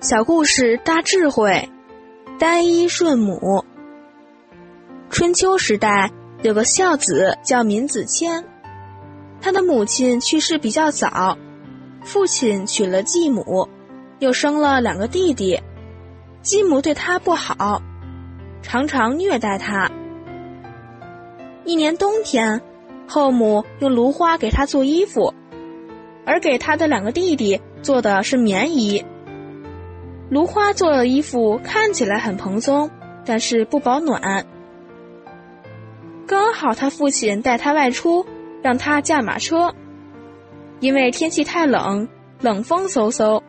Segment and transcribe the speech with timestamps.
[0.00, 1.68] 小故事大智慧，
[2.38, 3.64] 单一顺母。
[5.10, 6.08] 春秋时代
[6.42, 8.44] 有个孝子叫闵子骞，
[9.40, 11.36] 他的母亲去世比较早，
[12.04, 13.68] 父亲娶了继母，
[14.20, 15.60] 又生了两个弟弟。
[16.42, 17.82] 继母对他不好，
[18.62, 19.90] 常常虐待他。
[21.64, 22.60] 一年冬天，
[23.08, 25.34] 后母用芦花给他做衣服，
[26.24, 29.04] 而给他的两个弟弟做的是棉衣。
[30.30, 32.90] 芦花做的衣服看起来很蓬松，
[33.24, 34.44] 但是不保暖。
[36.26, 38.26] 刚好他父亲带他外出，
[38.62, 39.74] 让他驾马车。
[40.80, 42.06] 因为天气太冷，
[42.40, 43.42] 冷风嗖嗖，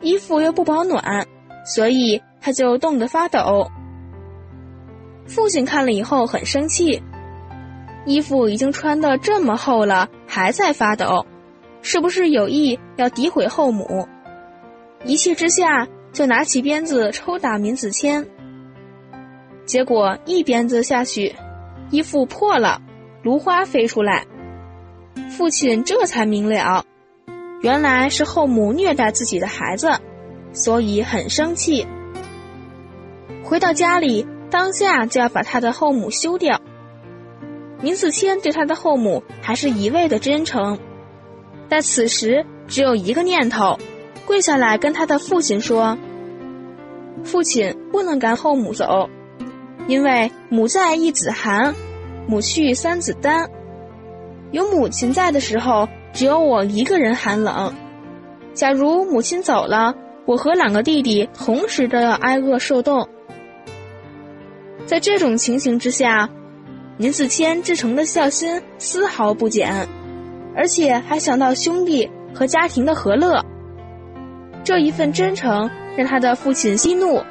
[0.00, 1.26] 衣服又不保暖，
[1.64, 3.70] 所以他就冻得发抖。
[5.26, 7.00] 父亲看了以后很生气，
[8.04, 11.24] 衣服已经穿得这么厚了，还在发抖，
[11.80, 14.06] 是不是有意要诋毁后母？
[15.04, 18.24] 一气之下，就拿起鞭子抽打闵子骞。
[19.64, 21.34] 结果一鞭子下去，
[21.90, 22.80] 衣服破了，
[23.22, 24.24] 芦花飞出来。
[25.28, 26.84] 父亲这才明了，
[27.62, 29.90] 原来是后母虐待自己的孩子，
[30.52, 31.86] 所以很生气。
[33.42, 36.60] 回到家里，当下就要把他的后母休掉。
[37.80, 40.78] 闵子骞对他的后母还是一味的真诚，
[41.68, 43.78] 但此时只有一个念头。
[44.26, 45.98] 跪下来跟他的父亲说
[47.24, 49.08] ：“父亲不能赶后母走，
[49.86, 51.74] 因为母在一子寒，
[52.26, 53.48] 母去三子单。
[54.52, 57.74] 有母亲在的时候，只有我一个人寒冷。
[58.54, 63.08] 假如母亲走了，我和两个弟弟同时都要挨饿受冻。
[64.86, 66.28] 在这种情形之下，
[66.96, 69.86] 林子谦至诚的孝心丝毫不减，
[70.54, 73.44] 而且还想到兄弟和家庭的和乐。”
[74.72, 77.22] 这一份真诚让他的父亲息怒，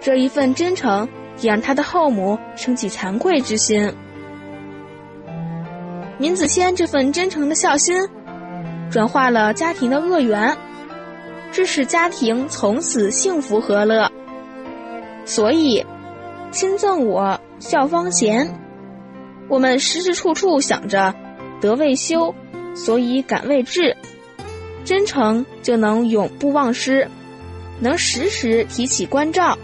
[0.00, 1.08] 这一份真诚
[1.40, 3.92] 也让他的后母生起惭愧之心。
[6.18, 7.96] 闵子骞这份真诚的孝心，
[8.92, 10.56] 转化了家庭的恶缘，
[11.50, 14.08] 致使家庭从此幸福和乐。
[15.24, 15.84] 所以，
[16.52, 18.48] 亲赠我孝方贤。
[19.48, 21.12] 我们时时处处想着
[21.60, 22.32] 德未修，
[22.76, 23.96] 所以感未至。
[24.86, 27.06] 真诚就能永不忘失，
[27.80, 29.58] 能时时提起关照。